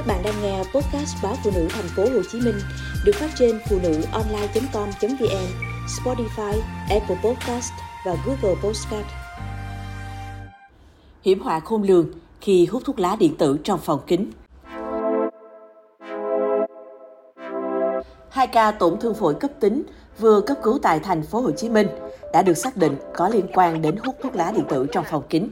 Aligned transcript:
Các 0.00 0.06
bạn 0.06 0.22
đang 0.24 0.42
nghe 0.42 0.58
podcast 0.58 1.16
báo 1.22 1.34
phụ 1.44 1.50
nữ 1.54 1.66
thành 1.70 1.88
phố 1.96 2.02
Hồ 2.02 2.22
Chí 2.32 2.40
Minh 2.40 2.54
được 3.04 3.12
phát 3.14 3.30
trên 3.38 3.60
phụ 3.70 3.78
nữ 3.82 4.02
online.com.vn, 4.12 5.46
Spotify, 5.86 6.60
Apple 6.90 7.16
Podcast 7.24 7.72
và 8.06 8.16
Google 8.26 8.60
Podcast. 8.62 9.06
Hiểm 11.22 11.40
họa 11.40 11.60
khôn 11.60 11.82
lường 11.82 12.10
khi 12.40 12.66
hút 12.66 12.82
thuốc 12.84 13.00
lá 13.00 13.16
điện 13.16 13.36
tử 13.36 13.58
trong 13.64 13.80
phòng 13.80 14.00
kính. 14.06 14.30
Hai 18.30 18.46
ca 18.46 18.70
tổn 18.70 18.98
thương 19.00 19.14
phổi 19.14 19.34
cấp 19.34 19.50
tính 19.60 19.82
vừa 20.18 20.40
cấp 20.40 20.56
cứu 20.62 20.78
tại 20.82 21.00
thành 21.00 21.22
phố 21.22 21.40
Hồ 21.40 21.50
Chí 21.50 21.68
Minh 21.68 21.88
đã 22.32 22.42
được 22.42 22.54
xác 22.54 22.76
định 22.76 22.96
có 23.14 23.28
liên 23.28 23.46
quan 23.54 23.82
đến 23.82 23.96
hút 23.96 24.16
thuốc 24.22 24.34
lá 24.34 24.52
điện 24.56 24.64
tử 24.68 24.86
trong 24.92 25.04
phòng 25.10 25.22
kính. 25.28 25.48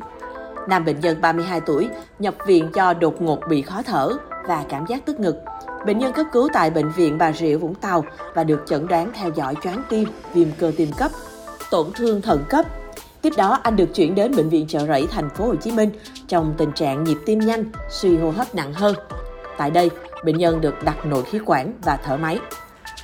Nam 0.69 0.85
bệnh 0.85 1.01
nhân 1.01 1.21
32 1.21 1.61
tuổi 1.61 1.89
nhập 2.19 2.35
viện 2.47 2.71
do 2.75 2.93
đột 2.93 3.23
ngột 3.23 3.41
bị 3.49 3.63
khó 3.63 3.83
thở 3.83 4.19
và 4.49 4.65
cảm 4.69 4.87
giác 4.87 5.07
tức 5.07 5.21
ngực. 5.21 5.37
Bệnh 5.87 5.99
nhân 5.99 6.13
cấp 6.13 6.27
cứu 6.33 6.49
tại 6.53 6.71
bệnh 6.71 6.91
viện 6.91 7.19
Bà 7.19 7.33
Rịa 7.33 7.57
Vũng 7.57 7.75
Tàu 7.75 8.05
và 8.35 8.45
được 8.45 8.65
chẩn 8.67 8.87
đoán 8.87 9.11
theo 9.15 9.31
dõi 9.35 9.55
choáng 9.63 9.83
tim, 9.89 10.09
viêm 10.35 10.49
cơ 10.59 10.73
tim 10.77 10.93
cấp, 10.93 11.11
tổn 11.71 11.87
thương 11.95 12.23
thận 12.23 12.45
cấp. 12.49 12.65
Tiếp 13.23 13.33
đó 13.37 13.59
anh 13.63 13.77
được 13.77 13.95
chuyển 13.95 14.15
đến 14.15 14.37
bệnh 14.37 14.49
viện 14.49 14.67
Chợ 14.69 14.87
Rẫy 14.87 15.07
thành 15.11 15.31
phố 15.31 15.47
Hồ 15.47 15.55
Chí 15.55 15.73
Minh 15.73 15.91
trong 16.29 16.55
tình 16.59 16.73
trạng 16.73 17.05
nhịp 17.05 17.17
tim 17.27 17.39
nhanh, 17.39 17.65
suy 17.91 18.17
hô 18.17 18.31
hấp 18.31 18.55
nặng 18.55 18.73
hơn. 18.73 18.95
Tại 19.59 19.71
đây, 19.71 19.91
bệnh 20.25 20.39
nhân 20.39 20.61
được 20.61 20.75
đặt 20.85 21.07
nội 21.07 21.23
khí 21.23 21.39
quản 21.47 21.73
và 21.85 21.99
thở 22.05 22.17
máy. 22.17 22.39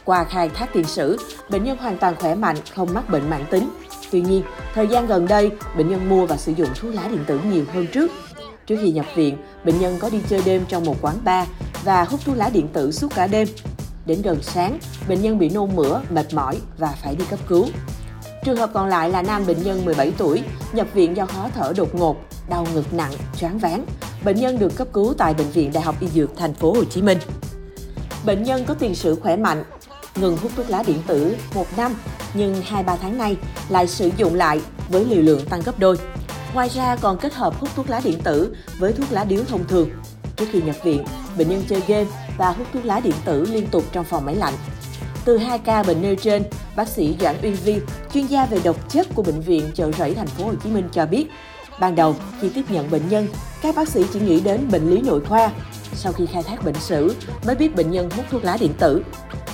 Qua 0.04 0.24
khai 0.24 0.48
thác 0.48 0.72
tiền 0.72 0.84
sử, 0.84 1.18
bệnh 1.50 1.64
nhân 1.64 1.76
hoàn 1.76 1.98
toàn 1.98 2.14
khỏe 2.20 2.34
mạnh, 2.34 2.56
không 2.74 2.94
mắc 2.94 3.10
bệnh 3.10 3.30
mãn 3.30 3.44
tính. 3.50 3.68
Tuy 4.10 4.20
nhiên, 4.20 4.42
thời 4.74 4.86
gian 4.86 5.06
gần 5.06 5.26
đây, 5.26 5.50
bệnh 5.76 5.88
nhân 5.88 6.08
mua 6.08 6.26
và 6.26 6.36
sử 6.36 6.52
dụng 6.52 6.68
thuốc 6.80 6.94
lá 6.94 7.02
điện 7.08 7.24
tử 7.26 7.40
nhiều 7.50 7.64
hơn 7.74 7.86
trước. 7.92 8.10
Trước 8.66 8.76
khi 8.82 8.90
nhập 8.90 9.06
viện, 9.14 9.36
bệnh 9.64 9.80
nhân 9.80 9.98
có 10.00 10.10
đi 10.10 10.18
chơi 10.28 10.42
đêm 10.44 10.64
trong 10.68 10.84
một 10.84 10.96
quán 11.02 11.16
bar 11.24 11.48
và 11.84 12.04
hút 12.04 12.20
thuốc 12.24 12.36
lá 12.36 12.50
điện 12.52 12.68
tử 12.72 12.92
suốt 12.92 13.08
cả 13.14 13.26
đêm. 13.26 13.48
Đến 14.06 14.22
gần 14.22 14.42
sáng, 14.42 14.78
bệnh 15.08 15.22
nhân 15.22 15.38
bị 15.38 15.48
nôn 15.48 15.76
mửa, 15.76 16.00
mệt 16.10 16.34
mỏi 16.34 16.58
và 16.78 16.94
phải 17.02 17.14
đi 17.16 17.24
cấp 17.30 17.38
cứu. 17.48 17.66
Trường 18.44 18.56
hợp 18.56 18.70
còn 18.74 18.88
lại 18.88 19.10
là 19.10 19.22
nam 19.22 19.46
bệnh 19.46 19.62
nhân 19.62 19.84
17 19.84 20.12
tuổi, 20.18 20.42
nhập 20.72 20.86
viện 20.94 21.16
do 21.16 21.26
khó 21.26 21.48
thở 21.54 21.72
đột 21.76 21.94
ngột, 21.94 22.16
đau 22.48 22.66
ngực 22.74 22.92
nặng, 22.92 23.12
choáng 23.40 23.58
váng. 23.58 23.86
Bệnh 24.24 24.36
nhân 24.36 24.58
được 24.58 24.76
cấp 24.76 24.88
cứu 24.92 25.14
tại 25.18 25.34
bệnh 25.34 25.50
viện 25.50 25.72
Đại 25.72 25.82
học 25.82 25.94
Y 26.00 26.08
Dược 26.08 26.36
thành 26.36 26.54
phố 26.54 26.72
Hồ 26.72 26.84
Chí 26.84 27.02
Minh. 27.02 27.18
Bệnh 28.26 28.42
nhân 28.42 28.64
có 28.64 28.74
tiền 28.74 28.94
sử 28.94 29.14
khỏe 29.22 29.36
mạnh, 29.36 29.64
ngừng 30.16 30.36
hút 30.36 30.52
thuốc 30.56 30.70
lá 30.70 30.82
điện 30.86 30.98
tử 31.06 31.36
một 31.54 31.66
năm 31.76 31.94
nhưng 32.34 32.62
2-3 32.62 32.96
tháng 33.02 33.18
nay 33.18 33.36
lại 33.68 33.86
sử 33.86 34.10
dụng 34.16 34.34
lại 34.34 34.60
với 34.88 35.04
liều 35.04 35.22
lượng 35.22 35.44
tăng 35.44 35.62
gấp 35.64 35.78
đôi. 35.78 35.96
Ngoài 36.54 36.68
ra 36.68 36.96
còn 36.96 37.18
kết 37.18 37.34
hợp 37.34 37.60
hút 37.60 37.70
thuốc 37.76 37.90
lá 37.90 38.00
điện 38.04 38.18
tử 38.24 38.56
với 38.78 38.92
thuốc 38.92 39.12
lá 39.12 39.24
điếu 39.24 39.44
thông 39.44 39.66
thường. 39.66 39.90
Trước 40.36 40.46
khi 40.52 40.62
nhập 40.62 40.76
viện, 40.84 41.04
bệnh 41.38 41.48
nhân 41.48 41.64
chơi 41.68 41.82
game 41.86 42.06
và 42.38 42.50
hút 42.50 42.66
thuốc 42.72 42.84
lá 42.84 43.00
điện 43.00 43.14
tử 43.24 43.46
liên 43.50 43.66
tục 43.66 43.84
trong 43.92 44.04
phòng 44.04 44.24
máy 44.24 44.34
lạnh. 44.34 44.54
Từ 45.24 45.38
hai 45.38 45.58
ca 45.58 45.82
bệnh 45.82 46.02
nêu 46.02 46.16
trên, 46.16 46.42
bác 46.76 46.88
sĩ 46.88 47.16
Doãn 47.20 47.36
Uyên 47.42 47.56
Vi, 47.64 47.76
chuyên 48.14 48.26
gia 48.26 48.46
về 48.46 48.60
độc 48.64 48.90
chất 48.90 49.06
của 49.14 49.22
bệnh 49.22 49.40
viện 49.40 49.70
Chợ 49.74 49.92
Rẫy 49.92 50.14
thành 50.14 50.26
phố 50.26 50.44
Hồ 50.44 50.52
Chí 50.64 50.70
Minh 50.70 50.88
cho 50.92 51.06
biết, 51.06 51.26
ban 51.80 51.94
đầu 51.94 52.16
khi 52.40 52.48
tiếp 52.48 52.64
nhận 52.68 52.90
bệnh 52.90 53.08
nhân, 53.08 53.28
các 53.62 53.76
bác 53.76 53.88
sĩ 53.88 54.04
chỉ 54.12 54.20
nghĩ 54.20 54.40
đến 54.40 54.68
bệnh 54.72 54.90
lý 54.90 55.00
nội 55.00 55.20
khoa. 55.20 55.50
Sau 55.94 56.12
khi 56.12 56.26
khai 56.26 56.42
thác 56.42 56.64
bệnh 56.64 56.74
sử, 56.74 57.14
mới 57.46 57.54
biết 57.54 57.76
bệnh 57.76 57.90
nhân 57.90 58.10
hút 58.16 58.24
thuốc 58.30 58.44
lá 58.44 58.56
điện 58.60 58.72
tử. 58.78 59.02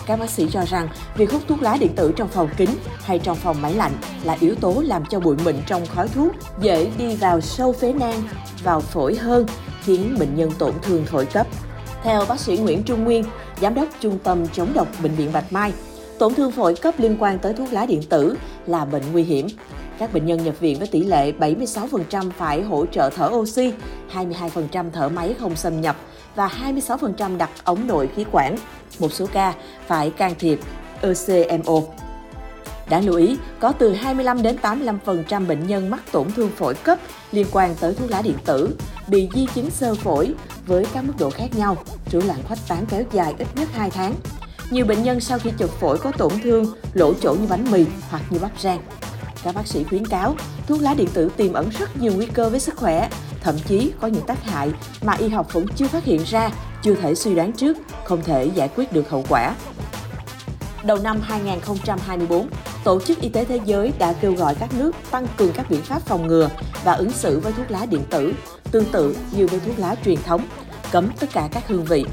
Các 0.07 0.21
bác 0.21 0.31
sĩ 0.31 0.47
cho 0.51 0.65
rằng 0.65 0.89
việc 1.17 1.33
hút 1.33 1.43
thuốc 1.49 1.63
lá 1.63 1.77
điện 1.81 1.93
tử 1.97 2.13
trong 2.17 2.29
phòng 2.29 2.49
kính 2.57 2.71
hay 3.05 3.19
trong 3.19 3.37
phòng 3.37 3.63
máy 3.63 3.75
lạnh 3.75 3.93
là 4.25 4.37
yếu 4.41 4.55
tố 4.55 4.83
làm 4.87 5.05
cho 5.05 5.21
bụi 5.21 5.37
mịn 5.45 5.57
trong 5.67 5.87
khói 5.87 6.09
thuốc 6.09 6.33
dễ 6.61 6.91
đi 6.99 7.17
vào 7.17 7.41
sâu 7.41 7.73
phế 7.73 7.93
nang, 7.93 8.23
vào 8.63 8.81
phổi 8.81 9.15
hơn, 9.15 9.47
khiến 9.83 10.17
bệnh 10.19 10.37
nhân 10.37 10.51
tổn 10.59 10.73
thương 10.83 11.05
phổi 11.05 11.27
cấp. 11.27 11.47
Theo 12.03 12.25
bác 12.29 12.41
sĩ 12.41 12.57
Nguyễn 12.57 12.83
Trung 12.83 13.05
Nguyên, 13.05 13.25
giám 13.61 13.75
đốc 13.75 13.89
trung 14.01 14.19
tâm 14.25 14.47
chống 14.49 14.73
độc 14.75 14.89
bệnh 15.03 15.15
viện 15.15 15.33
Bạch 15.33 15.53
Mai, 15.53 15.73
tổn 16.19 16.35
thương 16.35 16.53
phổi 16.53 16.75
cấp 16.75 16.95
liên 16.99 17.17
quan 17.21 17.39
tới 17.39 17.55
thuốc 17.55 17.73
lá 17.73 17.87
điện 17.87 18.03
tử 18.03 18.37
là 18.67 18.85
bệnh 18.85 19.03
nguy 19.13 19.23
hiểm. 19.23 19.47
Các 19.99 20.13
bệnh 20.13 20.27
nhân 20.27 20.45
nhập 20.45 20.55
viện 20.61 20.79
với 20.79 20.89
tỷ 20.89 21.05
lệ 21.05 21.33
76% 21.33 22.31
phải 22.31 22.63
hỗ 22.63 22.87
trợ 22.87 23.11
thở 23.11 23.31
oxy, 23.33 23.73
22% 24.15 24.91
thở 24.93 25.09
máy 25.09 25.35
không 25.41 25.57
xâm 25.57 25.81
nhập 25.81 25.97
và 26.35 26.49
26% 26.49 27.37
đặt 27.37 27.51
ống 27.65 27.87
nội 27.87 28.09
khí 28.17 28.25
quản. 28.33 28.57
Một 28.99 29.13
số 29.13 29.27
ca 29.33 29.55
phải 29.87 30.11
can 30.11 30.35
thiệp 30.39 30.61
ECMO. 31.01 31.81
Đáng 32.89 33.07
lưu 33.07 33.17
ý, 33.17 33.37
có 33.61 33.73
từ 33.73 33.93
25 33.93 34.43
đến 34.43 34.57
85% 34.63 35.47
bệnh 35.47 35.67
nhân 35.67 35.91
mắc 35.91 36.13
tổn 36.13 36.31
thương 36.37 36.51
phổi 36.51 36.75
cấp 36.75 36.99
liên 37.33 37.47
quan 37.53 37.75
tới 37.81 37.95
thuốc 37.95 38.11
lá 38.11 38.23
điện 38.23 38.37
tử, 38.45 38.77
bị 39.09 39.29
di 39.35 39.47
chứng 39.55 39.71
sơ 39.71 39.95
phổi 39.95 40.35
với 40.67 40.87
các 40.95 41.05
mức 41.05 41.13
độ 41.19 41.31
khác 41.31 41.57
nhau, 41.57 41.77
rối 42.13 42.23
loạn 42.23 42.39
khuếch 42.49 42.59
tán 42.69 42.85
kéo 42.91 43.03
dài 43.13 43.35
ít 43.39 43.49
nhất 43.55 43.69
2 43.73 43.91
tháng. 43.91 44.15
Nhiều 44.71 44.87
bệnh 44.87 45.03
nhân 45.03 45.21
sau 45.21 45.39
khi 45.39 45.51
chụp 45.59 45.71
phổi 45.71 45.99
có 45.99 46.13
tổn 46.19 46.33
thương 46.43 46.67
lỗ 46.95 47.15
chỗ 47.15 47.35
như 47.35 47.47
bánh 47.47 47.71
mì 47.71 47.85
hoặc 48.11 48.23
như 48.31 48.39
bắp 48.39 48.61
rang. 48.61 48.81
Các 49.43 49.55
bác 49.55 49.67
sĩ 49.67 49.85
khuyến 49.85 50.07
cáo, 50.07 50.35
thuốc 50.67 50.83
lá 50.83 50.95
điện 50.95 51.09
tử 51.13 51.31
tiềm 51.37 51.53
ẩn 51.53 51.69
rất 51.79 51.97
nhiều 51.97 52.13
nguy 52.17 52.27
cơ 52.27 52.51
với 52.51 52.61
sức 52.61 52.77
khỏe, 52.77 53.09
thậm 53.41 53.55
chí 53.67 53.93
có 54.01 54.09
những 54.09 54.27
tác 54.27 54.45
hại 54.45 54.71
mà 55.03 55.13
y 55.13 55.29
học 55.29 55.53
vẫn 55.53 55.67
chưa 55.77 55.89
phát 55.89 56.05
hiện 56.05 56.21
ra, 56.27 56.51
chưa 56.83 56.95
thể 56.95 57.15
suy 57.15 57.35
đoán 57.35 57.53
trước, 57.53 57.79
không 58.05 58.23
thể 58.23 58.51
giải 58.55 58.71
quyết 58.77 58.93
được 58.93 59.11
hậu 59.11 59.25
quả. 59.29 59.55
Đầu 60.85 60.99
năm 60.99 61.21
2024, 61.23 62.49
Tổ 62.85 63.01
chức 63.01 63.21
Y 63.21 63.29
tế 63.29 63.45
Thế 63.45 63.61
giới 63.65 63.93
đã 63.99 64.13
kêu 64.13 64.33
gọi 64.33 64.55
các 64.55 64.75
nước 64.75 64.97
tăng 65.11 65.27
cường 65.37 65.53
các 65.53 65.71
biện 65.71 65.83
pháp 65.83 66.03
phòng 66.03 66.27
ngừa 66.27 66.51
và 66.85 66.93
ứng 66.93 67.11
xử 67.11 67.41
với 67.41 67.53
thuốc 67.53 67.71
lá 67.71 67.87
điện 67.87 68.03
tử, 68.11 68.35
tương 68.71 68.85
tự 68.85 69.17
như 69.33 69.47
với 69.47 69.61
thuốc 69.61 69.79
lá 69.79 69.95
truyền 70.05 70.23
thống, 70.23 70.47
cấm 70.93 71.09
tất 71.21 71.27
cả 71.33 71.49
các 71.53 71.69
hương 71.69 71.85
vị. 71.85 72.05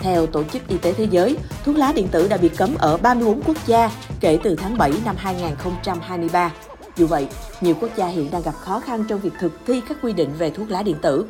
Theo 0.00 0.26
Tổ 0.26 0.44
chức 0.44 0.68
Y 0.68 0.78
tế 0.78 0.92
Thế 0.92 1.06
giới, 1.10 1.36
thuốc 1.64 1.76
lá 1.76 1.92
điện 1.92 2.08
tử 2.08 2.28
đã 2.28 2.36
bị 2.36 2.48
cấm 2.48 2.74
ở 2.78 2.96
34 2.96 3.42
quốc 3.42 3.56
gia 3.66 3.90
kể 4.20 4.38
từ 4.42 4.56
tháng 4.56 4.78
7 4.78 4.92
năm 5.04 5.16
2023. 5.18 6.52
Dù 6.96 7.06
vậy, 7.06 7.28
nhiều 7.60 7.74
quốc 7.80 7.90
gia 7.96 8.06
hiện 8.06 8.30
đang 8.30 8.42
gặp 8.42 8.54
khó 8.54 8.80
khăn 8.80 9.04
trong 9.08 9.20
việc 9.20 9.32
thực 9.40 9.52
thi 9.66 9.82
các 9.88 9.98
quy 10.02 10.12
định 10.12 10.30
về 10.38 10.50
thuốc 10.50 10.70
lá 10.70 10.82
điện 10.82 10.96
tử. 11.02 11.26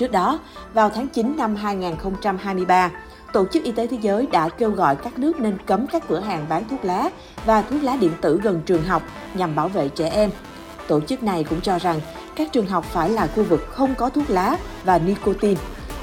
Trước 0.00 0.12
đó, 0.12 0.40
vào 0.74 0.90
tháng 0.90 1.08
9 1.08 1.36
năm 1.36 1.56
2023, 1.56 2.90
Tổ 3.32 3.46
chức 3.52 3.64
Y 3.64 3.72
tế 3.72 3.86
Thế 3.86 3.96
giới 4.00 4.26
đã 4.32 4.48
kêu 4.48 4.70
gọi 4.70 4.96
các 4.96 5.18
nước 5.18 5.40
nên 5.40 5.58
cấm 5.66 5.86
các 5.86 6.08
cửa 6.08 6.20
hàng 6.20 6.46
bán 6.48 6.68
thuốc 6.70 6.84
lá 6.84 7.10
và 7.46 7.62
thuốc 7.62 7.82
lá 7.82 7.96
điện 7.96 8.12
tử 8.20 8.40
gần 8.42 8.62
trường 8.66 8.82
học 8.82 9.02
nhằm 9.34 9.54
bảo 9.54 9.68
vệ 9.68 9.88
trẻ 9.88 10.08
em. 10.08 10.30
Tổ 10.88 11.00
chức 11.00 11.22
này 11.22 11.44
cũng 11.44 11.60
cho 11.60 11.78
rằng 11.78 12.00
các 12.36 12.52
trường 12.52 12.66
học 12.66 12.84
phải 12.84 13.10
là 13.10 13.26
khu 13.26 13.44
vực 13.44 13.66
không 13.68 13.94
có 13.94 14.10
thuốc 14.10 14.30
lá 14.30 14.56
và 14.84 14.98
nicotine. 14.98 15.60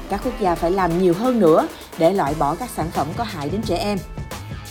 Các 0.08 0.20
quốc 0.24 0.34
gia 0.40 0.54
phải 0.54 0.70
làm 0.70 0.98
nhiều 0.98 1.14
hơn 1.14 1.40
nữa 1.40 1.66
để 1.98 2.12
loại 2.12 2.34
bỏ 2.38 2.54
các 2.54 2.70
sản 2.70 2.90
phẩm 2.90 3.06
có 3.16 3.24
hại 3.24 3.48
đến 3.50 3.62
trẻ 3.62 3.76
em. 3.76 3.98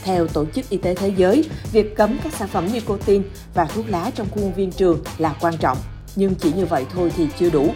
Theo 0.04 0.28
Tổ 0.28 0.46
chức 0.46 0.70
Y 0.70 0.78
tế 0.78 0.96
Thế 0.96 1.14
giới, 1.18 1.50
việc 1.72 1.96
cấm 1.96 2.18
các 2.24 2.34
sản 2.34 2.48
phẩm 2.48 2.68
nicotine 2.74 3.24
và 3.54 3.66
thuốc 3.66 3.86
lá 3.90 4.12
trong 4.16 4.28
khuôn 4.32 4.54
viên 4.54 4.72
trường 4.72 5.04
là 5.18 5.36
quan 5.42 5.58
trọng, 5.58 5.78
nhưng 6.16 6.36
chỉ 6.36 6.52
như 6.54 6.66
vậy 6.66 6.86
thôi 6.94 7.12
thì 7.18 7.28
chưa 7.40 7.50
đủ. 7.50 7.74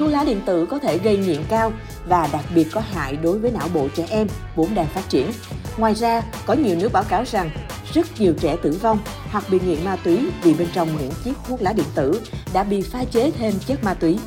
Thuốc 0.00 0.10
lá 0.10 0.24
điện 0.24 0.40
tử 0.46 0.66
có 0.66 0.78
thể 0.78 0.98
gây 0.98 1.16
nghiện 1.16 1.40
cao 1.48 1.72
và 2.06 2.28
đặc 2.32 2.44
biệt 2.54 2.66
có 2.72 2.80
hại 2.80 3.16
đối 3.16 3.38
với 3.38 3.50
não 3.50 3.68
bộ 3.74 3.88
trẻ 3.94 4.06
em 4.10 4.26
vốn 4.56 4.74
đang 4.74 4.86
phát 4.86 5.08
triển. 5.08 5.32
Ngoài 5.76 5.94
ra, 5.94 6.22
có 6.46 6.54
nhiều 6.54 6.76
nước 6.76 6.92
báo 6.92 7.04
cáo 7.08 7.24
rằng 7.24 7.50
rất 7.94 8.20
nhiều 8.20 8.34
trẻ 8.40 8.56
tử 8.62 8.78
vong 8.82 8.98
hoặc 9.30 9.44
bị 9.50 9.60
nghiện 9.66 9.84
ma 9.84 9.96
túy 9.96 10.18
vì 10.42 10.54
bên 10.54 10.68
trong 10.72 10.88
những 10.98 11.10
chiếc 11.24 11.32
thuốc 11.48 11.62
lá 11.62 11.72
điện 11.72 11.86
tử 11.94 12.20
đã 12.52 12.64
bị 12.64 12.82
pha 12.82 13.04
chế 13.04 13.30
thêm 13.30 13.54
chất 13.66 13.84
ma 13.84 13.94
túy 13.94 14.18